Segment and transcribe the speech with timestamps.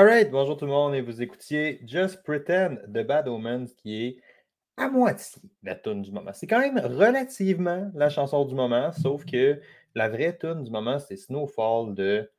[0.00, 4.16] Alright, bonjour tout le monde et vous écoutiez Just Pretend de Bad Omens qui est
[4.78, 6.30] à moitié la tune du moment.
[6.32, 9.60] C'est quand même relativement la chanson du moment, sauf que
[9.94, 12.30] la vraie tune du moment, c'est Snowfall de.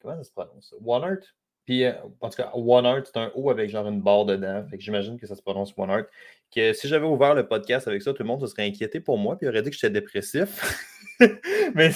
[0.00, 0.74] Comment ça se prononce?
[0.84, 1.22] One Art
[1.64, 4.66] Puis, euh, en tout cas, One Art, c'est un O avec genre une barre dedans.
[4.68, 6.06] Fait que j'imagine que ça se prononce One Art.
[6.54, 9.18] Que si j'avais ouvert le podcast avec ça, tout le monde se serait inquiété pour
[9.18, 10.88] moi puis aurait dit que j'étais dépressif.
[11.74, 11.90] Mais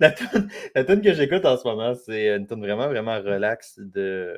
[0.00, 4.36] la tune, la que j'écoute en ce moment, c'est une tune vraiment, vraiment relax de.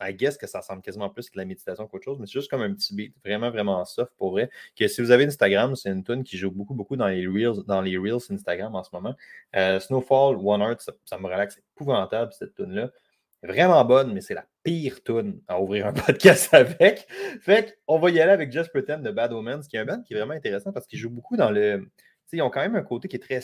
[0.00, 2.34] I guess que ça ressemble quasiment plus à de la méditation qu'autre chose, mais c'est
[2.34, 4.50] juste comme un petit beat, vraiment, vraiment soft pour vrai.
[4.78, 7.62] Que si vous avez Instagram, c'est une tune qui joue beaucoup, beaucoup dans les Reels,
[7.66, 9.14] dans les Reels Instagram en ce moment.
[9.54, 12.90] Euh, Snowfall, One Heart, ça, me relaxe épouvantable cette tune-là.
[13.42, 17.06] Vraiment bonne, mais c'est la pire tune à ouvrir un podcast avec.
[17.40, 20.02] Fait qu'on va y aller avec Just Pretend de Bad Omens, qui est un band
[20.02, 21.88] qui est vraiment intéressant parce qu'il joue beaucoup dans le.
[22.32, 23.40] ils ont quand même un côté qui est très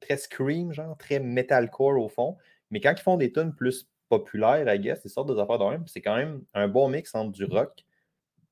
[0.00, 2.36] très scream, genre, très metalcore au fond.
[2.70, 5.64] Mais quand ils font des tunes plus populaires, I guess, ils sortent des affaires de
[5.64, 5.86] même.
[5.86, 7.84] C'est quand même un bon mix entre du rock,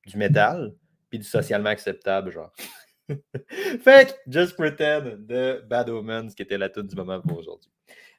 [0.06, 0.74] du metal,
[1.10, 2.52] puis du socialement acceptable, genre.
[3.80, 7.70] fait que Just Pretend de Bad Omens, qui était la tune du moment pour aujourd'hui.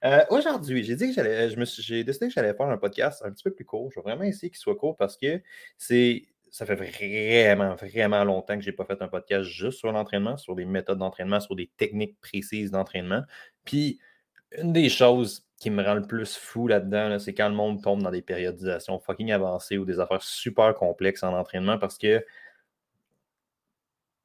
[0.03, 3.43] Euh, aujourd'hui, j'ai dit que j'allais, j'ai décidé que j'allais faire un podcast un petit
[3.43, 3.89] peu plus court.
[3.91, 5.41] Je vais vraiment essayer qu'il soit court parce que
[5.77, 9.91] c'est ça fait vraiment, vraiment longtemps que je n'ai pas fait un podcast juste sur
[9.91, 13.23] l'entraînement, sur des méthodes d'entraînement, sur des techniques précises d'entraînement.
[13.65, 13.99] Puis,
[14.57, 18.01] une des choses qui me rend le plus fou là-dedans, c'est quand le monde tombe
[18.01, 22.23] dans des périodisations fucking avancées ou des affaires super complexes en entraînement parce que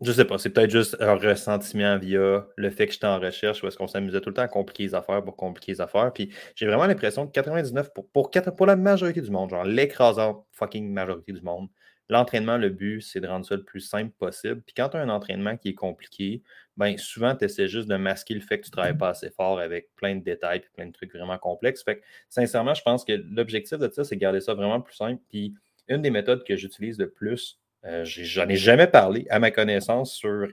[0.02, 3.62] je sais pas, c'est peut-être juste un ressentiment via le fait que j'étais en recherche
[3.62, 6.12] ou est-ce qu'on s'amusait tout le temps à compliquer les affaires pour compliquer les affaires.
[6.12, 10.90] Puis j'ai vraiment l'impression que 99 pour, pour, la majorité du monde, genre l'écrasante fucking
[10.90, 11.68] majorité du monde,
[12.10, 14.60] L'entraînement, le but, c'est de rendre ça le plus simple possible.
[14.62, 16.42] Puis quand tu as un entraînement qui est compliqué,
[16.76, 19.60] ben souvent, tu essaies juste de masquer le fait que tu travailles pas assez fort
[19.60, 21.84] avec plein de détails et plein de trucs vraiment complexes.
[21.84, 24.96] Fait que, sincèrement, je pense que l'objectif de ça, c'est de garder ça vraiment plus
[24.96, 25.22] simple.
[25.28, 25.54] Puis
[25.86, 30.12] une des méthodes que j'utilise le plus, euh, j'en ai jamais parlé à ma connaissance
[30.12, 30.48] sur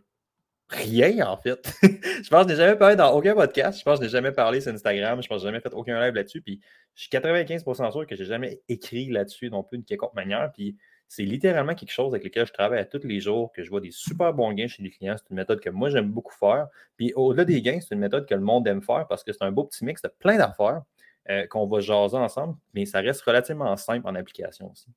[0.69, 1.71] rien, en fait.
[1.83, 3.79] je pense que je n'ai jamais parlé dans aucun podcast.
[3.79, 5.21] Je pense que je n'ai jamais parlé sur Instagram.
[5.21, 6.41] Je pense que je n'ai jamais fait aucun live là-dessus.
[6.41, 6.59] Puis
[6.95, 10.51] je suis 95% sûr que je n'ai jamais écrit là-dessus non plus d'une quelconque manière.
[10.53, 10.77] Puis
[11.07, 13.79] c'est littéralement quelque chose avec lequel je travaille à tous les jours, que je vois
[13.79, 15.15] des super bons gains chez les clients.
[15.17, 16.67] C'est une méthode que moi, j'aime beaucoup faire.
[16.97, 19.43] Puis au-delà des gains, c'est une méthode que le monde aime faire parce que c'est
[19.43, 20.81] un beau petit mix de plein d'affaires
[21.29, 24.87] euh, qu'on va jaser ensemble, mais ça reste relativement simple en application aussi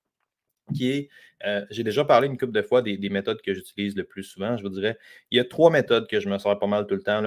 [0.75, 1.08] qui est,
[1.47, 4.56] euh, j'ai déjà parlé une couple de fois des, méthodes que j'utilise le plus souvent.
[4.56, 4.98] Je vous dirais,
[5.31, 7.22] il y a trois méthodes que je me sers pas mal tout le temps.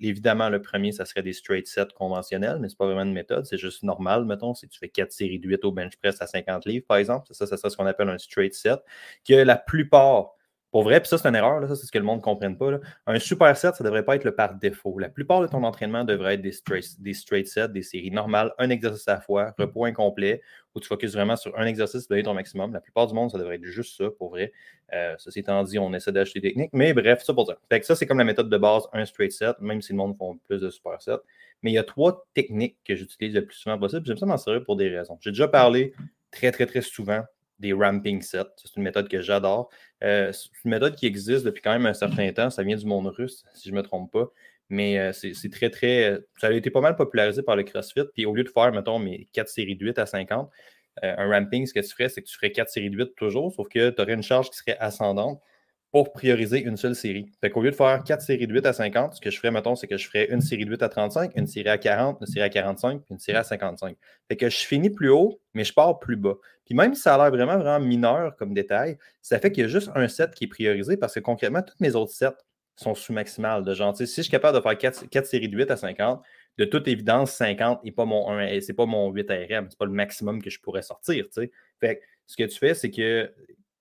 [0.00, 3.12] Évidemment, le premier, ça serait des straight sets conventionnels, mais ce n'est pas vraiment une
[3.12, 6.20] méthode, c'est juste normal, mettons, si tu fais quatre séries de 8 au bench press
[6.22, 7.26] à 50 livres, par exemple.
[7.32, 8.80] Ça, ça serait ce qu'on appelle un straight set,
[9.26, 10.37] que la plupart
[10.70, 12.58] pour vrai, puis ça, c'est une erreur, ça, c'est ce que le monde ne comprenne
[12.58, 12.72] pas.
[13.06, 14.98] Un super set, ça ne devrait pas être le par défaut.
[14.98, 18.52] La plupart de ton entraînement devrait être des straight, des straight sets, des séries normales,
[18.58, 19.62] un exercice à la fois, mm.
[19.62, 20.42] repos incomplet,
[20.74, 22.72] où tu focuses vraiment sur un exercice pour donner ton maximum.
[22.74, 24.52] La plupart du monde, ça devrait être juste ça, pour vrai.
[24.92, 27.56] Euh, ceci étant dit, on essaie d'acheter des techniques, mais bref, ça pour dire.
[27.70, 29.96] Fait que ça, c'est comme la méthode de base, un straight set, même si le
[29.96, 31.12] monde font plus de super sets.
[31.62, 34.04] Mais il y a trois techniques que j'utilise le plus souvent possible.
[34.06, 35.16] J'aime ça m'en servir pour des raisons.
[35.20, 35.94] J'ai déjà parlé
[36.30, 37.24] très, très, très souvent
[37.58, 38.44] des ramping sets.
[38.56, 39.70] C'est une méthode que j'adore.
[40.04, 42.50] Euh, c'est une méthode qui existe depuis quand même un certain temps.
[42.50, 44.30] Ça vient du monde russe, si je ne me trompe pas.
[44.70, 46.18] Mais euh, c'est très, très.
[46.36, 48.04] Ça a été pas mal popularisé par le CrossFit.
[48.14, 50.50] Puis au lieu de faire, mettons, mes 4 séries de 8 à 50,
[51.04, 53.14] euh, un ramping, ce que tu ferais, c'est que tu ferais 4 séries de 8
[53.16, 55.40] toujours, sauf que tu aurais une charge qui serait ascendante
[55.90, 57.32] pour prioriser une seule série.
[57.40, 59.50] Fait qu'au lieu de faire 4 séries de 8 à 50, ce que je ferais,
[59.50, 62.18] mettons, c'est que je ferais une série de 8 à 35, une série à 40,
[62.20, 63.96] une série à 45, puis une série à 55.
[64.28, 66.34] Fait que je finis plus haut, mais je pars plus bas.
[66.66, 69.64] Puis même si ça a l'air vraiment, vraiment mineur comme détail, ça fait qu'il y
[69.64, 72.36] a juste un set qui est priorisé parce que concrètement, tous mes autres sets
[72.76, 73.64] sont sous-maximales.
[73.64, 76.22] De genre, si je suis capable de faire 4, séries de 8 à 50,
[76.58, 78.26] de toute évidence, 50 n'est pas mon
[78.60, 81.24] c'est pas mon 8 RM, c'est pas le maximum que je pourrais sortir.
[81.80, 83.32] Fait que ce que tu fais, c'est que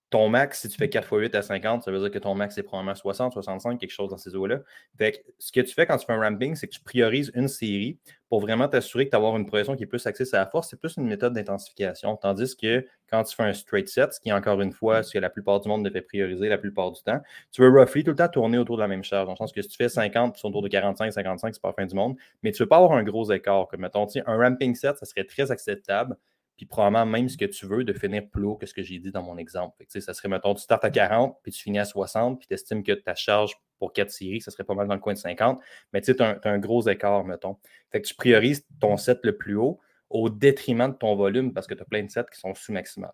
[0.10, 2.34] ton max, si tu fais 4 x 8 à 50, ça veut dire que ton
[2.34, 4.60] max, c'est probablement 60, 65, quelque chose dans ces eaux-là.
[4.98, 7.30] Fait que ce que tu fais quand tu fais un ramping, c'est que tu priorises
[7.36, 8.00] une série
[8.30, 10.70] pour vraiment t'assurer que tu as une progression qui est plus axée sur la force.
[10.70, 12.16] C'est plus une méthode d'intensification.
[12.16, 15.12] Tandis que quand tu fais un straight set, ce qui est encore une fois ce
[15.12, 17.20] que la plupart du monde devait prioriser la plupart du temps,
[17.52, 19.26] tu veux roughly tout le temps tourner autour de la même charge.
[19.26, 21.70] Dans le sens que si tu fais 50, tu autour de 45, 55, c'est pas
[21.70, 22.16] la fin du monde.
[22.44, 23.68] Mais tu veux pas avoir un gros écart.
[23.68, 26.16] Comme mettons, un ramping set, ça serait très acceptable
[26.58, 28.98] puis probablement même ce que tu veux de finir plus haut que ce que j'ai
[29.00, 29.84] dit dans mon exemple.
[29.88, 32.84] ça serait, mettons, tu startes à 40, puis tu finis à 60, puis tu estimes
[32.84, 35.62] que ta charge pour 4 séries, ça serait pas mal dans le coin de 50,
[35.94, 37.58] mais tu sais, as, un gros écart, mettons.
[37.92, 41.68] Fait que tu priorises ton set le plus haut au détriment de ton volume parce
[41.68, 43.14] que tu as plein de sets qui sont sous-maximales.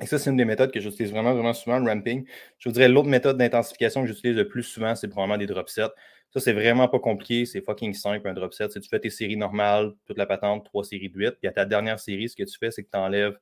[0.00, 2.26] Et ça, c'est une des méthodes que j'utilise vraiment, vraiment souvent, le ramping.
[2.58, 5.68] Je vous dirais l'autre méthode d'intensification que j'utilise le plus souvent, c'est probablement des drop
[5.68, 5.90] sets.
[6.30, 8.72] Ça, c'est vraiment pas compliqué, c'est fucking simple, un drop set.
[8.72, 11.52] Si tu fais tes séries normales, toute la patente, trois séries de 8, puis à
[11.52, 13.38] ta dernière série, ce que tu fais, c'est que tu enlèves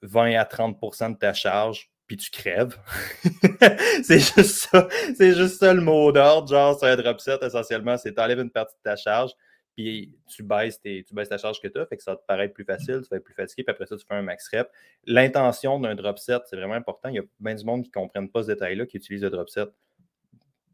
[0.00, 2.78] 20 à 30% de ta charge, puis tu crèves.
[4.02, 4.88] c'est juste ça.
[5.14, 6.48] C'est juste ça le mot d'ordre.
[6.48, 9.32] Genre, c'est un drop set, essentiellement, c'est tu enlèves une partie de ta charge,
[9.74, 12.54] puis tu baisses, tu baisses ta charge que tu as, fait que ça te paraître
[12.54, 14.68] plus facile, tu vas être plus fatigué, puis après ça, tu fais un max rep.
[15.06, 17.08] L'intention d'un drop set, c'est vraiment important.
[17.08, 19.30] Il y a bien du monde qui ne comprennent pas ce détail-là, qui utilise le
[19.30, 19.68] drop set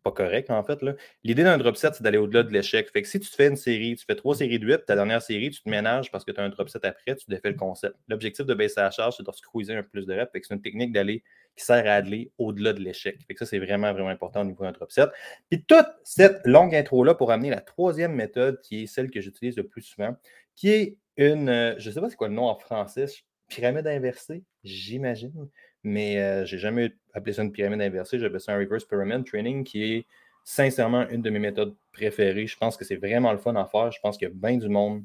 [0.03, 0.79] pas correct, en fait.
[1.25, 2.91] L'idée d'un drop set, c'est d'aller au-delà de l'échec.
[2.91, 4.95] Fait que si tu te fais une série, tu fais trois séries de 8, ta
[4.95, 7.51] dernière série, tu te ménages parce que tu as un drop set après, tu défais
[7.51, 7.97] le concept.
[8.09, 10.31] L'objectif de baisser la charge, c'est de squeezer un peu plus de reps.
[10.33, 11.23] c'est une technique d'aller
[11.57, 13.19] qui sert à aller au-delà de l'échec.
[13.27, 15.11] Fait que ça, c'est vraiment, vraiment important au niveau d'un drop set.
[15.51, 19.57] Puis toute cette longue intro-là pour amener la troisième méthode, qui est celle que j'utilise
[19.57, 20.17] le plus souvent,
[20.57, 23.07] qui est une, euh, je ne sais pas c'est quoi le nom en français,
[23.49, 25.49] pyramide inversée, j'imagine
[25.83, 28.19] mais euh, je n'ai jamais appelé ça une pyramide inversée.
[28.19, 30.07] J'appelle ça un reverse pyramid training qui est
[30.45, 32.47] sincèrement une de mes méthodes préférées.
[32.47, 33.91] Je pense que c'est vraiment le fun à faire.
[33.93, 35.03] Je pense qu'il y a bien du monde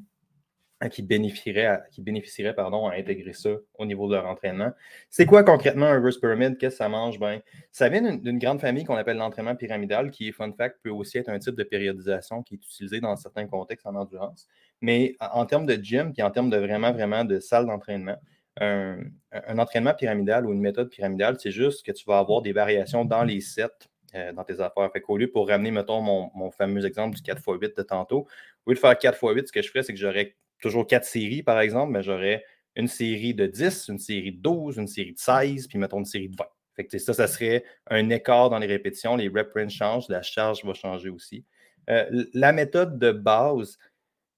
[0.90, 4.72] qui bénéficierait, à, qui bénéficierait pardon, à intégrer ça au niveau de leur entraînement.
[5.10, 6.58] C'est quoi concrètement un reverse pyramid?
[6.58, 7.18] Qu'est-ce que ça mange?
[7.18, 7.40] Ben,
[7.72, 11.28] ça vient d'une grande famille qu'on appelle l'entraînement pyramidal, qui, fun fact, peut aussi être
[11.28, 14.48] un type de périodisation qui est utilisé dans certains contextes en endurance.
[14.80, 18.16] Mais en termes de gym, puis en termes de vraiment, vraiment de salle d'entraînement,
[18.60, 23.04] un, entraînement pyramidal ou une méthode pyramidale, c'est juste que tu vas avoir des variations
[23.04, 23.66] dans les sets
[24.14, 24.90] euh, dans tes affaires.
[24.92, 28.26] Fait qu'au lieu pour ramener, mettons, mon, fameux exemple du 4x8 de tantôt,
[28.66, 31.42] au lieu de faire 4x8, ce que je ferais, c'est que j'aurais toujours quatre séries,
[31.42, 32.44] par exemple, mais j'aurais
[32.76, 36.04] une série de 10, une série de 12, une série de 16, puis mettons une
[36.04, 36.44] série de 20.
[36.76, 39.16] Fait ça, ça serait un écart dans les répétitions.
[39.16, 41.44] Les rep changent, la charge va changer aussi.
[41.88, 43.78] Euh, la méthode de base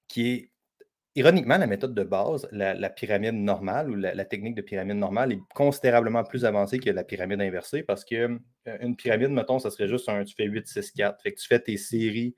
[0.07, 0.51] qui est
[1.17, 5.39] Ironiquement, la méthode de base, la, pyramide normale ou la, technique de pyramide normale est
[5.55, 10.07] considérablement plus avancée que la pyramide inversée parce qu'une euh, pyramide, mettons, ça serait juste
[10.09, 11.19] un tu fais 8, 6, 4.
[11.23, 12.35] Fait que tu fais tes séries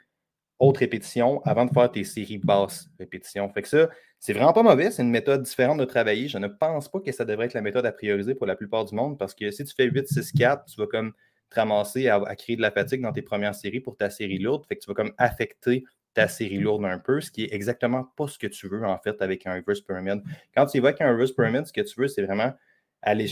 [0.59, 3.49] hautes répétitions avant de faire tes séries basses répétitions.
[3.49, 4.91] Fait que ça, c'est vraiment pas mauvais.
[4.91, 6.29] C'est une méthode différente de travailler.
[6.29, 8.85] Je ne pense pas que ça devrait être la méthode à prioriser pour la plupart
[8.85, 11.11] du monde parce que si tu fais 8, 6, 4, tu vas comme
[11.49, 14.39] te ramasser à, à créer de la fatigue dans tes premières séries pour ta série
[14.39, 14.65] lourde.
[14.67, 15.83] Fait que tu vas comme affecter
[16.19, 18.97] ta série lourde un peu, ce qui est exactement pas ce que tu veux en
[18.97, 20.21] fait avec un reverse pyramid.
[20.53, 22.53] Quand tu avec un reverse pyramid, ce que tu veux, c'est vraiment
[23.01, 23.27] aller.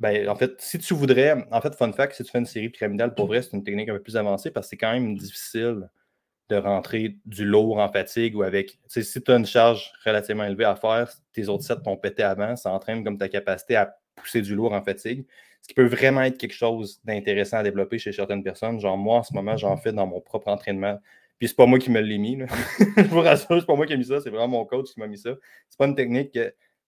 [0.00, 2.68] Ben, en fait, si tu voudrais, en fait, fun fact, si tu fais une série
[2.68, 5.16] pyramidale, pour vrai, c'est une technique un peu plus avancée parce que c'est quand même
[5.16, 5.88] difficile
[6.48, 8.78] de rentrer du lourd en fatigue ou avec.
[8.88, 12.56] Si tu as une charge relativement élevée à faire, tes autres sets t'ont pété avant,
[12.56, 15.24] ça entraîne comme ta capacité à pousser du lourd en fatigue.
[15.62, 18.80] Ce qui peut vraiment être quelque chose d'intéressant à développer chez certaines personnes.
[18.80, 20.98] Genre, moi, en ce moment, j'en fais dans mon propre entraînement
[21.38, 22.38] puis c'est pas moi qui me l'ai mis.
[22.96, 25.00] je vous rassure, c'est pas moi qui ai mis ça, c'est vraiment mon coach qui
[25.00, 25.34] m'a mis ça.
[25.68, 26.38] C'est pas une technique.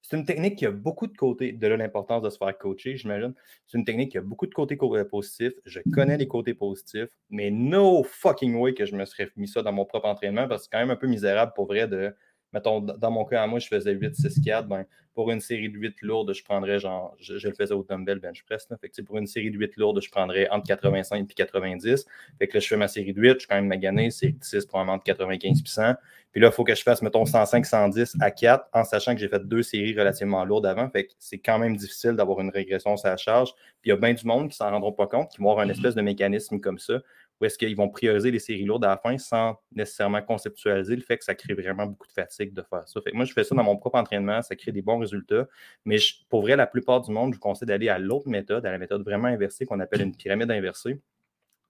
[0.00, 2.96] C'est une technique qui a beaucoup de côtés, de là l'importance de se faire coacher,
[2.96, 3.34] j'imagine.
[3.66, 5.52] C'est une technique qui a beaucoup de côtés euh, positifs.
[5.64, 9.62] Je connais les côtés positifs, mais no fucking way que je me serais mis ça
[9.62, 12.14] dans mon propre entraînement parce que c'est quand même un peu misérable pour vrai de
[12.52, 14.68] mettons, dans mon cas, moi, je faisais 8, 6, 4.
[14.68, 14.84] Ben,
[15.14, 18.44] pour une série de 8 lourdes, je prendrais genre, je, le faisais au dumbbell bench
[18.44, 18.68] press.
[18.70, 22.06] Là, fait que, pour une série de 8 lourdes, je prendrais entre 85 et 90.
[22.38, 24.34] Fait que là, je fais ma série de 8, je suis quand même magané, série
[24.34, 25.94] de 6, probablement entre 95 et 100.
[26.30, 29.20] Puis là, il faut que je fasse, mettons, 105, 110 à 4, en sachant que
[29.20, 30.88] j'ai fait deux séries relativement lourdes avant.
[30.90, 33.52] Fait que c'est quand même difficile d'avoir une régression sur la charge.
[33.80, 35.66] Puis il y a bien du monde qui s'en rendront pas compte, qui vont avoir
[35.66, 37.00] un espèce de mécanisme comme ça,
[37.40, 41.02] ou est-ce qu'ils vont prioriser les séries lourdes à la fin sans nécessairement conceptualiser le
[41.02, 43.00] fait que ça crée vraiment beaucoup de fatigue de faire ça.
[43.12, 45.46] Moi, je fais ça dans mon propre entraînement, ça crée des bons résultats.
[45.84, 48.70] Mais pour vrai, la plupart du monde, je vous conseille d'aller à l'autre méthode, à
[48.70, 51.00] la méthode vraiment inversée qu'on appelle une pyramide inversée.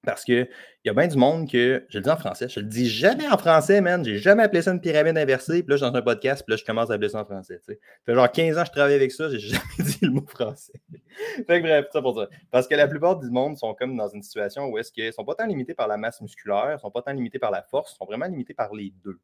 [0.05, 0.49] Parce qu'il
[0.85, 3.29] y a bien du monde que, je le dis en français, je le dis jamais
[3.29, 4.05] en français, man.
[4.05, 5.63] J'ai jamais appelé ça une pyramide inversée.
[5.63, 7.25] Puis là, je suis dans un podcast, puis là, je commence à appeler ça en
[7.25, 7.61] français.
[7.67, 7.73] Ça
[8.07, 10.73] fait genre 15 ans que je travaille avec ça, j'ai jamais dit le mot français.
[11.47, 12.29] fait que bref, ça pour ça.
[12.51, 15.25] Parce que la plupart du monde sont comme dans une situation où est-ce qu'ils sont
[15.25, 17.93] pas tant limités par la masse musculaire, ils sont pas tant limités par la force,
[17.93, 19.19] ils sont vraiment limités par les deux.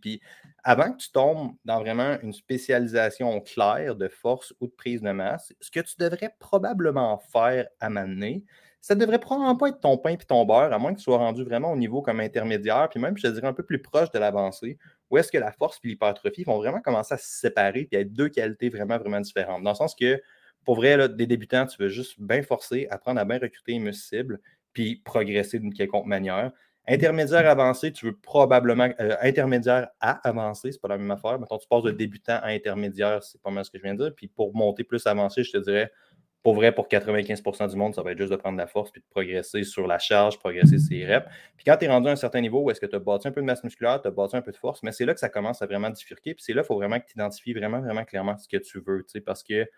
[0.00, 0.20] Puis
[0.64, 5.10] avant que tu tombes dans vraiment une spécialisation claire de force ou de prise de
[5.10, 8.44] masse, ce que tu devrais probablement faire à m'amener,
[8.80, 11.18] ça devrait probablement pas être ton pain et ton beurre, à moins que tu sois
[11.18, 14.10] rendu vraiment au niveau comme intermédiaire, puis même, je te dirais, un peu plus proche
[14.10, 14.78] de l'avancée,
[15.10, 18.12] où est-ce que la force et l'hypertrophie vont vraiment commencer à se séparer et être
[18.12, 19.62] deux qualités vraiment, vraiment différentes.
[19.62, 20.20] Dans le sens que,
[20.64, 24.40] pour vrai, des débutants, tu veux juste bien forcer, apprendre à bien recruter une cible,
[24.72, 26.52] puis progresser d'une quelconque manière.
[26.88, 28.88] Intermédiaire avancé, tu veux probablement.
[29.00, 31.38] Euh, intermédiaire à avancé, c'est pas la même affaire.
[31.38, 34.04] Maintenant, tu passes de débutant à intermédiaire, c'est pas mal ce que je viens de
[34.04, 34.14] dire.
[34.14, 35.92] Puis pour monter plus avancé, je te dirais,
[36.42, 38.90] pour vrai, pour 95% du monde, ça va être juste de prendre de la force
[38.90, 41.26] puis de progresser sur la charge, progresser ses reps.
[41.56, 43.28] Puis quand tu es rendu à un certain niveau où est-ce que tu as bâti
[43.28, 45.12] un peu de masse musculaire, tu as bâti un peu de force, mais c'est là
[45.12, 46.34] que ça commence à vraiment diffurquer.
[46.34, 48.80] Puis c'est là qu'il faut vraiment que tu identifies vraiment, vraiment clairement ce que tu
[48.86, 49.04] veux.
[49.26, 49.68] Parce que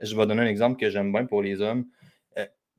[0.00, 1.86] Je vais donner un exemple que j'aime bien pour les hommes.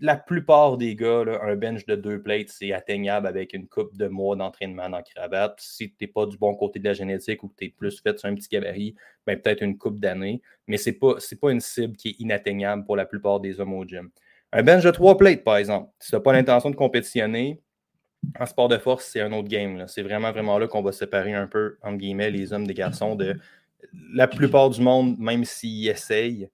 [0.04, 4.08] La plupart des gars, un bench de deux plates, c'est atteignable avec une coupe de
[4.08, 5.60] mois d'entraînement dans cravate.
[5.60, 8.02] Si tu n'es pas du bon côté de la génétique ou que tu es plus
[8.02, 8.96] fait sur un petit gabarit,
[9.28, 10.42] ben peut-être une coupe d'années.
[10.66, 13.74] Mais ce n'est pas, pas une cible qui est inatteignable pour la plupart des hommes
[13.74, 14.10] au gym.
[14.52, 17.62] Un bench de trois plates, par exemple, si tu n'as pas l'intention de compétitionner,
[18.40, 19.86] en sport de force, c'est un autre game.
[19.88, 23.16] C'est vraiment, vraiment là qu'on va séparer un peu, entre guillemets, les hommes des garçons
[23.16, 23.36] de
[24.14, 26.50] la plupart du monde, même s'ils essayent,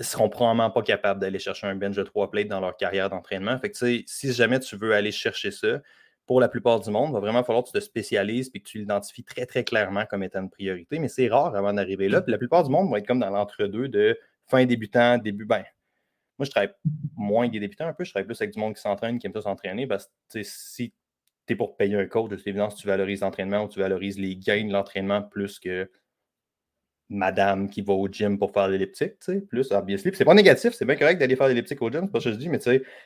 [0.00, 3.58] seront probablement pas capables d'aller chercher un bench de trois plates dans leur carrière d'entraînement.
[3.58, 3.76] Fait que,
[4.06, 5.80] si jamais tu veux aller chercher ça,
[6.26, 8.68] pour la plupart du monde, il va vraiment falloir que tu te spécialises et que
[8.68, 10.98] tu l'identifies très, très clairement comme étant une priorité.
[10.98, 12.20] Mais c'est rare avant d'arriver là.
[12.20, 15.44] Puis la plupart du monde vont être comme dans l'entre-deux de fin débutant, début.
[15.44, 15.64] Ben,
[16.38, 16.72] moi, je travaille
[17.16, 18.04] moins des débutants un peu.
[18.04, 19.86] Je travaille plus avec du monde qui s'entraîne, qui aime ça s'entraîner.
[19.86, 20.92] Parce que si
[21.46, 24.18] tu es pour payer un coach, de toute évidence, tu valorises l'entraînement ou tu valorises
[24.18, 25.88] les gains de l'entraînement plus que
[27.08, 30.10] madame qui va au gym pour faire l'elliptique, tu sais, plus obviously.
[30.14, 32.32] c'est pas négatif, c'est bien correct d'aller faire l'elliptique au gym, c'est pas ce que
[32.32, 32.58] je dis, mais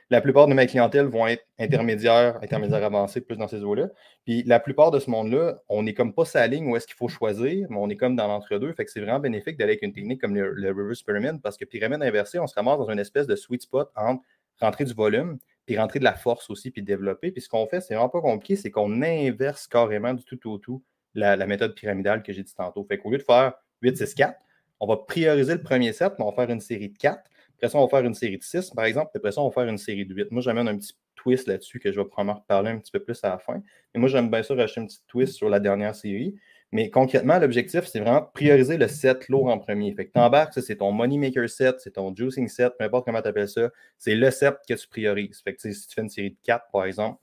[0.09, 3.89] la plupart de ma clientèle vont être intermédiaires, intermédiaires avancés, plus dans ces eaux-là.
[4.25, 6.97] Puis la plupart de ce monde-là, on est comme pas sa ligne où est-ce qu'il
[6.97, 8.73] faut choisir, mais on est comme dans l'entre-deux.
[8.73, 11.67] Fait que c'est vraiment bénéfique d'aller avec une technique comme le, reverse pyramid, parce que
[11.67, 14.23] pyramide inversée, on se ramasse dans une espèce de sweet spot entre
[14.61, 17.33] rentrer du volume, puis rentrer de la force aussi, puis développer.
[17.33, 20.59] Puis ce qu'on fait, c'est vraiment pas compliqué, c'est qu'on inverse carrément du tout au
[20.59, 20.83] tout
[21.15, 22.85] la, la méthode pyramidale que j'ai dit tantôt.
[22.85, 24.35] Fait qu'au lieu de faire 8, 6, 4.
[24.81, 27.23] On va prioriser le premier set, on va faire une série de 4.
[27.57, 29.11] Après ça, on va faire une série de 6, par exemple.
[29.15, 30.31] Après ça, on va faire une série de 8.
[30.31, 33.23] Moi, j'amène un petit twist là-dessus que je vais probablement reparler un petit peu plus
[33.23, 33.63] à la fin.
[33.95, 36.35] Et moi, j'aime bien ça rajouter un petit twist sur la dernière série.
[36.73, 39.93] Mais concrètement, l'objectif, c'est vraiment de prioriser le set lourd en premier.
[39.93, 43.05] Fait que t'embarques, ça, c'est ton money maker set, c'est ton juicing set, peu importe
[43.05, 43.71] comment tu appelles ça.
[43.99, 45.43] C'est le set que tu priorises.
[45.43, 47.19] Fait que si tu fais une série de 4, par exemple,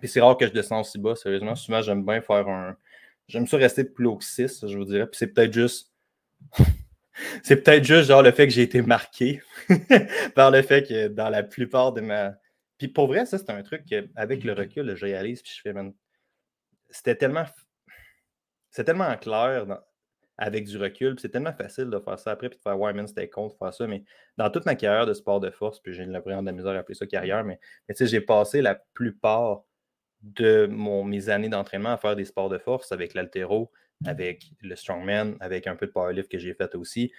[0.00, 1.54] puis c'est rare que je descends aussi bas, sérieusement.
[1.54, 2.76] Souvent, j'aime bien faire un.
[3.30, 5.06] J'aime ça rester plus haut que 6, je vous dirais.
[5.06, 5.92] Puis c'est peut-être juste
[7.42, 9.40] c'est peut-être juste genre le fait que j'ai été marqué
[10.34, 12.34] par le fait que dans la plupart de ma.
[12.78, 15.74] Puis pour vrai, ça, c'est un truc qu'avec le recul, je réalise, puis je fais,
[16.90, 17.44] c'était tellement.
[18.70, 19.66] C'est tellement clair
[20.38, 22.92] avec du recul, puis c'est tellement facile de faire ça après, puis de faire, ouais,
[22.94, 24.02] man, c'était con de faire ça, mais
[24.38, 26.94] dans toute ma carrière de sport de force, puis j'ai l'impression de la à appeler
[26.94, 29.64] ça carrière, mais, mais tu sais, j'ai passé la plupart
[30.22, 33.70] de mon, mes années d'entraînement à faire des sports de force avec l'altéro,
[34.04, 37.12] avec le strongman, avec un peu de powerlift que j'ai fait aussi.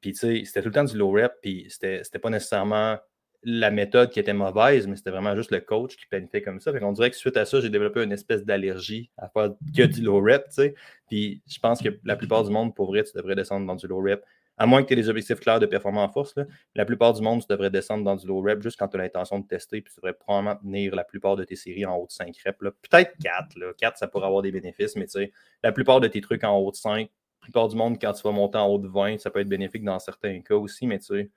[0.00, 2.98] Puis, tu sais, c'était tout le temps du low rep, puis c'était pas nécessairement
[3.44, 6.72] la méthode qui était mauvaise, mais c'était vraiment juste le coach qui planifiait comme ça.
[6.72, 9.82] Fait qu'on dirait que suite à ça, j'ai développé une espèce d'allergie à faire que
[9.82, 10.74] du low rep, tu sais.
[11.08, 13.86] Puis je pense que la plupart du monde, pour vrai, tu devrais descendre dans du
[13.86, 14.24] low rep
[14.56, 16.34] à moins que tu aies des objectifs clairs de performance en force,
[16.74, 19.00] la plupart du monde, tu devrais descendre dans du low rep juste quand tu as
[19.00, 22.06] l'intention de tester, puis tu devrais probablement tenir la plupart de tes séries en haut
[22.06, 22.58] de 5 reps.
[22.58, 23.58] Peut-être 4.
[23.58, 23.72] Là.
[23.76, 25.32] 4, ça pourrait avoir des bénéfices, mais tu sais,
[25.62, 28.22] la plupart de tes trucs en haut de 5, la plupart du monde, quand tu
[28.22, 30.98] vas monter en haut de 20, ça peut être bénéfique dans certains cas aussi, mais
[30.98, 31.30] tu sais,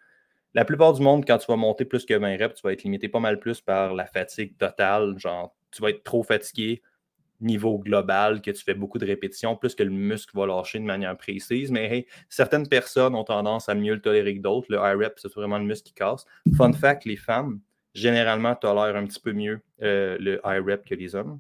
[0.54, 2.84] la plupart du monde, quand tu vas monter plus que 20 reps, tu vas être
[2.84, 5.18] limité pas mal plus par la fatigue totale.
[5.20, 6.82] Genre, tu vas être trop fatigué,
[7.40, 10.84] niveau global, que tu fais beaucoup de répétitions, plus que le muscle va lâcher de
[10.84, 11.72] manière précise.
[11.72, 14.68] Mais certaines personnes ont tendance à mieux le tolérer que d'autres.
[14.70, 16.26] Le high rep, c'est vraiment le muscle qui casse.
[16.56, 17.60] Fun fact, les femmes,
[17.94, 21.40] généralement, tolèrent un petit peu mieux euh, le high rep que les hommes.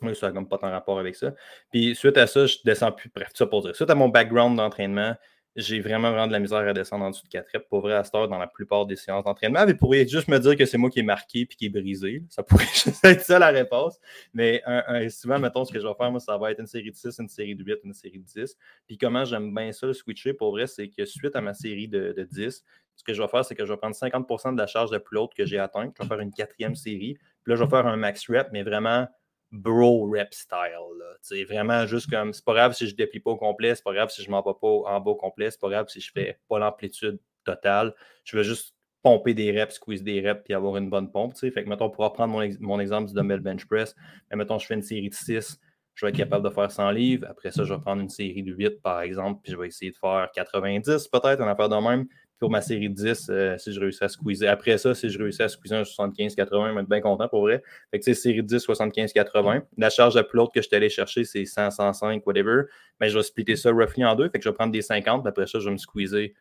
[0.00, 1.34] Moi, ça n'a pas tant rapport avec ça.
[1.70, 3.10] Puis suite à ça, je descends plus.
[3.14, 3.76] Bref, ça pour dire.
[3.76, 5.14] Suite à mon background d'entraînement,
[5.56, 7.66] j'ai vraiment, vraiment de la misère à descendre en dessous de 4 reps.
[7.68, 10.38] Pour vrai, à cette heure, dans la plupart des séances d'entraînement, vous pourriez juste me
[10.38, 12.22] dire que c'est moi qui est marqué puis qui est brisé.
[12.28, 13.98] Ça pourrait juste être ça la réponse.
[14.32, 14.62] Mais
[15.10, 17.18] souvent, mettons, ce que je vais faire, moi, ça va être une série de 6,
[17.18, 18.56] une série de 8, une série de 10.
[18.86, 21.88] Puis comment j'aime bien ça le switcher, pour vrai, c'est que suite à ma série
[21.88, 22.64] de, de 10,
[22.96, 24.98] ce que je vais faire, c'est que je vais prendre 50% de la charge de
[24.98, 25.94] plus haute que j'ai atteinte.
[25.96, 27.14] Je vais faire une quatrième série.
[27.42, 29.08] Puis là, je vais faire un max rep, mais vraiment
[29.52, 31.02] bro rep style.
[31.22, 33.92] C'est vraiment juste comme c'est pas grave si je déplie pas au complet, c'est pas
[33.92, 36.10] grave si je m'en vais pas en bas au complet, c'est pas grave si je
[36.12, 37.94] fais pas l'amplitude totale.
[38.24, 41.36] Je veux juste pomper des reps, squeeze des reps puis avoir une bonne pompe.
[41.36, 43.94] Fait que mettons, on pourra prendre mon, exemple du dumbbell bench press.
[44.30, 45.58] Mais mettons, je fais une série de 6,
[45.94, 47.26] je vais être capable de faire 100 livres.
[47.28, 49.90] Après ça, je vais prendre une série de 8, par exemple, puis je vais essayer
[49.90, 52.06] de faire 90 peut-être, en affaire de même
[52.40, 54.48] pour ma série de 10, euh, si je réussis à squeezer.
[54.48, 57.42] Après ça, si je réussis à squeezer un 75-80, je vais être bien content pour
[57.42, 57.62] vrai.
[57.90, 59.62] Fait que, sais, série de 10, 75-80.
[59.76, 62.62] La charge la plus lourde que je suis allé chercher, c'est 100, 105, whatever.
[62.98, 64.30] Mais je vais splitter ça roughly en deux.
[64.30, 66.32] Fait que je vais prendre des 50, puis après ça, je vais me squeezer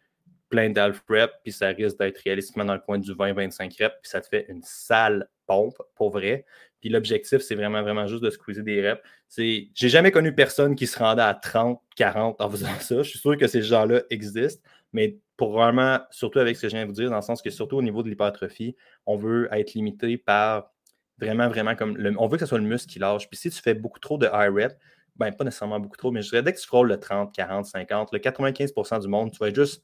[0.48, 4.10] plein d'alf prep, puis ça risque d'être réalistiquement dans le coin du 20-25 reps, puis
[4.10, 6.46] ça te fait une sale pompe, pour vrai.
[6.80, 9.02] Puis l'objectif, c'est vraiment, vraiment juste de squeezer des reps.
[9.38, 13.04] J'ai jamais connu personne qui se rendait à 30, 40 en faisant ça.
[13.04, 14.64] Je suis sûr que ces gens-là existent,
[14.94, 17.42] mais pour vraiment, surtout avec ce que je viens de vous dire, dans le sens
[17.42, 20.74] que surtout au niveau de l'hypertrophie, on veut être limité par
[21.18, 21.98] vraiment, vraiment comme.
[22.20, 23.30] On veut que ce soit le muscle qui lâche.
[23.30, 24.74] Puis si tu fais beaucoup trop de high rep,
[25.16, 27.66] ben pas nécessairement beaucoup trop, mais je dirais dès que tu frôles le 30, 40,
[27.68, 29.82] 50, le 95% du monde, tu vas juste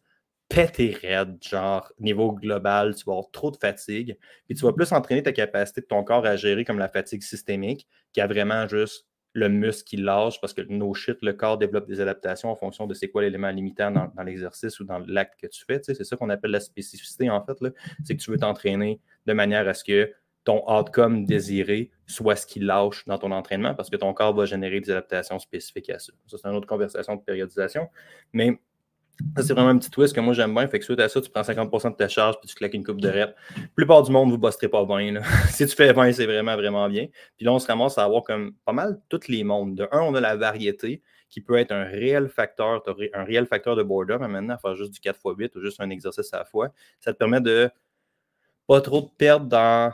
[0.50, 4.92] péter raide, genre niveau global, tu vas avoir trop de fatigue, puis tu vas plus
[4.92, 8.68] entraîner ta capacité de ton corps à gérer comme la fatigue systémique, qui a vraiment
[8.68, 12.56] juste le muscle qui lâche parce que no shit, le corps développe des adaptations en
[12.56, 15.82] fonction de c'est quoi l'élément limitant dans, l'exercice ou dans l'acte que tu fais.
[15.84, 17.58] c'est ça qu'on appelle la spécificité en fait.
[18.06, 20.12] C'est que tu veux t'entraîner de manière à ce que
[20.46, 24.46] ton outcome désiré soit ce qui lâche dans ton entraînement parce que ton corps va
[24.46, 26.14] générer des adaptations spécifiques à ça.
[26.28, 27.90] Ça, c'est une autre conversation de périodisation.
[28.32, 28.58] Mais
[29.36, 30.68] ça, c'est vraiment un petit twist que moi j'aime bien.
[30.68, 32.84] Fait que suite à ça, tu prends 50% de ta charge puis tu claques une
[32.84, 33.34] coupe de reps.
[33.56, 35.22] La plupart du monde, vous ne bosserez pas bien.
[35.50, 37.08] si tu fais 20, c'est vraiment, vraiment bien.
[37.38, 39.76] Puis là, on se ramasse à avoir comme pas mal tous les mondes.
[39.76, 43.76] De un, on a la variété qui peut être un réel facteur, un réel facteur
[43.76, 44.20] de boredom.
[44.20, 46.70] Mais maintenant, à faire juste du 4x8 ou juste un exercice à la fois,
[47.00, 47.70] ça te permet de
[48.68, 49.94] pas trop te perdre dans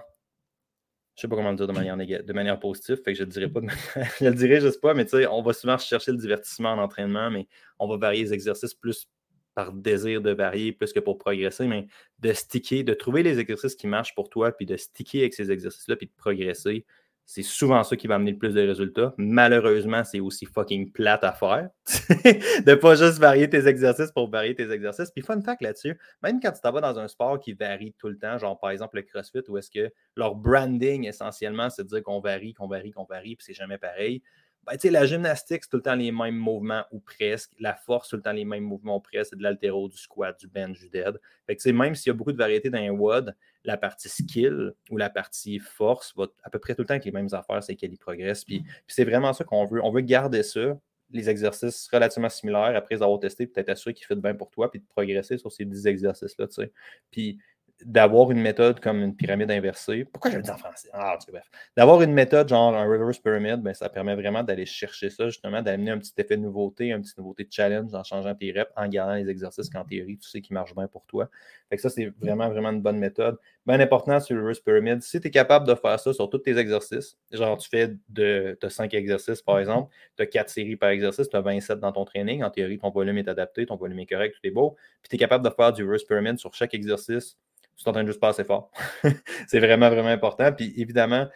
[1.21, 3.29] je sais pas comment le dire de manière, de manière positive, fait que je le
[3.29, 3.59] dirais pas
[4.19, 6.71] je le dirais, je sais pas, mais tu sais, on va souvent chercher le divertissement
[6.71, 7.47] en entraînement, mais
[7.77, 9.07] on va varier les exercices plus
[9.53, 11.85] par désir de varier plus que pour progresser, mais
[12.17, 15.51] de sticker, de trouver les exercices qui marchent pour toi, puis de sticker avec ces
[15.51, 16.87] exercices-là, puis de progresser,
[17.33, 19.13] c'est souvent ça qui va amener le plus de résultats.
[19.17, 21.69] Malheureusement, c'est aussi fucking plate à faire.
[22.65, 25.11] de pas juste varier tes exercices pour varier tes exercices.
[25.11, 28.09] Puis fun fact là-dessus, même quand tu t'en vas dans un sport qui varie tout
[28.09, 31.87] le temps, genre par exemple le CrossFit, où est-ce que leur branding essentiellement, c'est de
[31.87, 34.21] dire qu'on varie, qu'on varie, qu'on varie, puis c'est jamais pareil.
[34.63, 37.51] Ben, la gymnastique, c'est tout le temps les mêmes mouvements ou presque.
[37.59, 39.31] La force, c'est tout le temps les mêmes mouvements ou presque.
[39.31, 41.19] C'est de l'altéro, du squat, du bench, du dead.
[41.47, 44.73] Fait que, même s'il y a beaucoup de variétés dans un WOD, la partie skill
[44.91, 47.63] ou la partie force va à peu près tout le temps avec les mêmes affaires,
[47.63, 48.45] c'est qu'elle y progresse.
[48.45, 49.83] Puis, c'est vraiment ça qu'on veut.
[49.83, 50.77] On veut garder ça,
[51.13, 54.79] les exercices relativement similaires après avoir testés, peut-être assurer qu'ils fait bien pour toi, puis
[54.79, 56.47] de progresser sur ces 10 exercices-là.
[57.09, 57.39] Puis
[57.85, 60.05] d'avoir une méthode comme une pyramide inversée.
[60.05, 60.89] Pourquoi je le dis en français?
[60.93, 61.49] Ah, bref.
[61.75, 65.61] D'avoir une méthode genre un reverse pyramid, ben, ça permet vraiment d'aller chercher ça, justement,
[65.61, 68.71] d'amener un petit effet de nouveauté, un petit nouveauté de challenge en changeant tes reps,
[68.75, 71.29] en gardant les exercices qu'en théorie, tu sais qui marchent bien pour toi.
[71.69, 73.37] Fait que ça, c'est vraiment, vraiment une bonne méthode.
[73.65, 76.39] Bien important sur le reverse pyramid, si tu es capable de faire ça sur tous
[76.39, 80.75] tes exercices, genre tu fais de, as 5 exercices par exemple, tu as 4 séries
[80.75, 83.75] par exercice, tu as 27 dans ton training, en théorie, ton volume est adapté, ton
[83.75, 86.39] volume est correct, tout est beau, puis tu es capable de faire du reverse pyramid
[86.39, 87.37] sur chaque exercice
[87.81, 88.71] tu t'entraînes juste pas assez fort.
[89.47, 90.51] c'est vraiment, vraiment important.
[90.53, 91.27] Puis évidemment,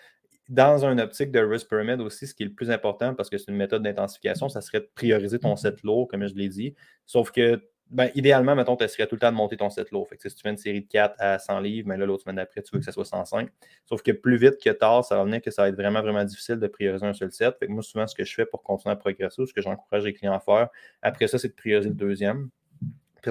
[0.50, 3.38] dans un optique de risk pyramid aussi, ce qui est le plus important, parce que
[3.38, 6.76] c'est une méthode d'intensification, ça serait de prioriser ton set lourd, comme je l'ai dit.
[7.06, 10.08] Sauf que, ben, idéalement, mettons, tu serait tout le temps de monter ton set lourd.
[10.08, 12.24] Fait que, si tu fais une série de 4 à 100 livres, mais là, l'autre
[12.24, 13.50] semaine d'après, tu veux que ça soit 105.
[13.86, 16.24] Sauf que plus vite que tard, ça va venir que ça va être vraiment, vraiment
[16.24, 17.56] difficile de prioriser un seul set.
[17.60, 19.62] Fait que moi, souvent, ce que je fais pour continuer à progresser, ou ce que
[19.62, 20.70] j'encourage les clients à faire,
[21.02, 22.50] après ça, c'est de prioriser le deuxième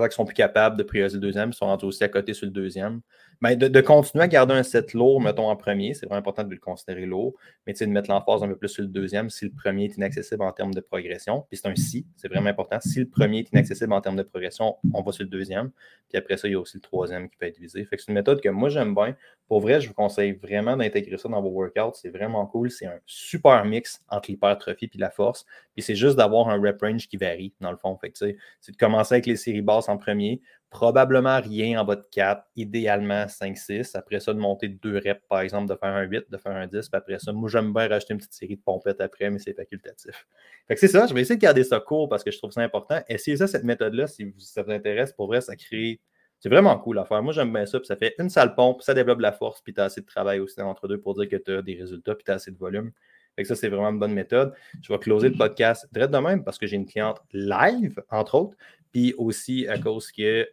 [0.02, 2.46] qu'ils sont plus capables de prioriser le deuxième, ils sont rendus aussi à côté sur
[2.46, 3.00] le deuxième.
[3.44, 6.50] Mais de, continuer à garder un set lourd, mettons, en premier, c'est vraiment important de
[6.50, 7.34] le considérer lourd,
[7.66, 10.42] mais de mettre l'emphase un peu plus sur le deuxième si le premier est inaccessible
[10.42, 11.44] en termes de progression.
[11.50, 12.78] Puis c'est un si, c'est vraiment important.
[12.80, 15.72] Si le premier est inaccessible en termes de progression, on va sur le deuxième.
[16.08, 17.84] Puis après ça, il y a aussi le troisième qui peut être visé.
[17.84, 19.14] Fait c'est une méthode que moi j'aime bien.
[19.46, 21.96] Pour vrai, je vous conseille vraiment d'intégrer ça dans vos workouts.
[22.00, 22.70] C'est vraiment cool.
[22.70, 25.44] C'est un super mix entre l'hypertrophie et la force.
[25.74, 27.94] Puis c'est juste d'avoir un rep range qui varie, dans le fond.
[27.98, 30.40] Fait c'est de commencer avec les séries basses en premier,
[30.74, 33.96] probablement rien en de 4, idéalement 5-6.
[33.96, 36.50] Après ça, de monter de 2 reps, par exemple, de faire un 8, de faire
[36.50, 36.88] un 10.
[36.88, 39.54] Puis après ça, moi, j'aime bien rajouter une petite série de pompettes après, mais c'est
[39.54, 40.26] facultatif.
[40.66, 42.50] Fait que c'est ça, je vais essayer de garder ça court parce que je trouve
[42.50, 43.00] ça important.
[43.08, 45.12] Essayez ça, cette méthode-là, si ça vous intéresse.
[45.12, 46.00] Pour vrai, ça crée.
[46.40, 47.22] C'est vraiment cool à faire.
[47.22, 47.78] Moi, j'aime bien ça.
[47.78, 50.06] Puis ça fait une sale pompe, ça développe la force, puis tu as assez de
[50.06, 52.50] travail aussi entre deux pour dire que tu as des résultats, puis tu as assez
[52.50, 52.90] de volume.
[53.36, 54.52] Fait que ça, c'est vraiment une bonne méthode.
[54.82, 58.34] Je vais closer le podcast direct de même parce que j'ai une cliente live, entre
[58.34, 58.56] autres,
[58.90, 60.48] puis aussi à cause que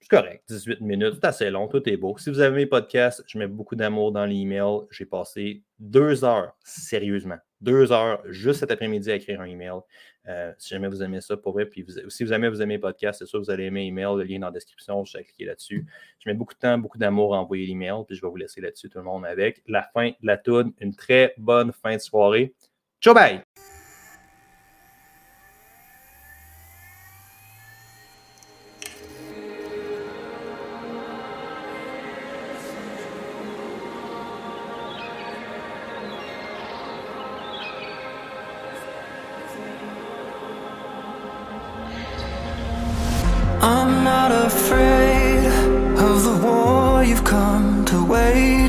[0.00, 2.16] c'est correct, 18 minutes, c'est assez long, tout est beau.
[2.18, 4.86] Si vous avez mes podcasts, je mets beaucoup d'amour dans l'email.
[4.90, 9.80] J'ai passé deux heures, sérieusement, deux heures juste cet après-midi à écrire un email.
[10.28, 12.80] Euh, si jamais vous aimez ça, pour vrai, puis si vous aimez vous aimez les
[12.80, 15.24] podcasts, c'est sûr que vous allez aimer l'email, le lien dans la description, je vais
[15.24, 15.86] cliquer là-dessus.
[16.18, 18.60] Je mets beaucoup de temps, beaucoup d'amour à envoyer l'email, puis je vais vous laisser
[18.60, 20.72] là-dessus tout le monde avec la fin de la toune.
[20.80, 22.54] Une très bonne fin de soirée.
[23.00, 23.47] Ciao, bye!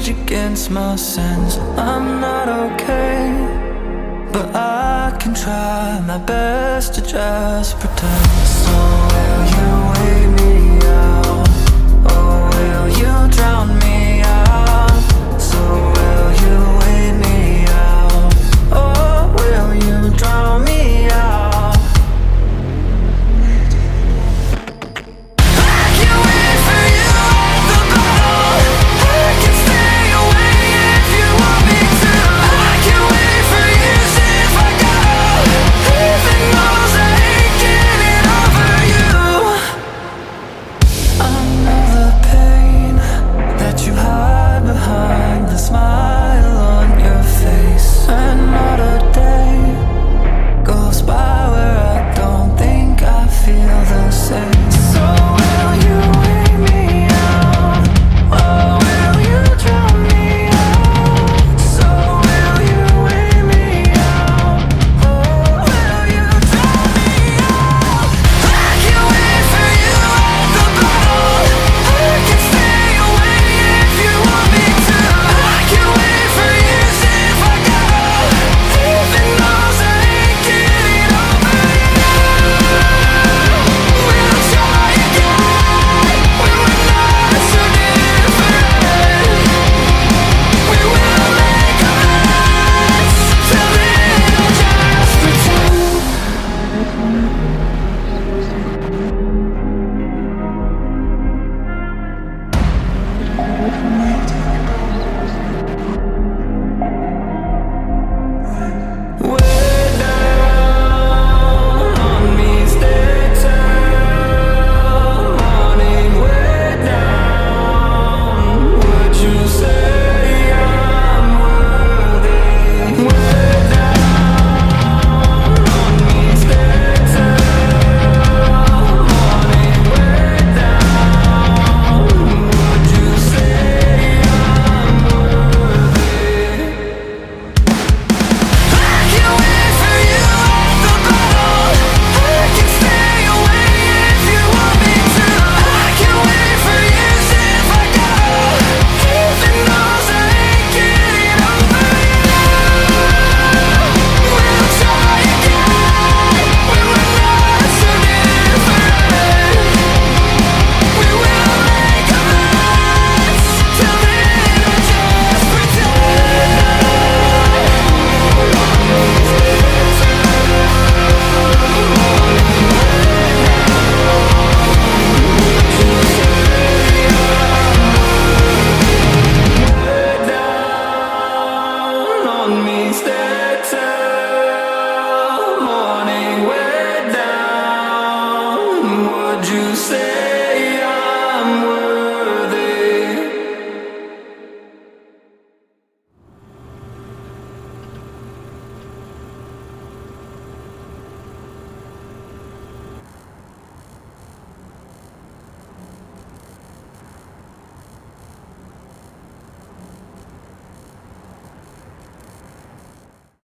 [0.09, 1.57] Against my sense.
[1.77, 3.29] I'm not okay
[4.31, 8.27] But I can try my best to just pretend.
[8.63, 8.75] So
[9.11, 10.53] will you wait me
[10.87, 11.47] out?
[12.13, 13.78] Or will you drown me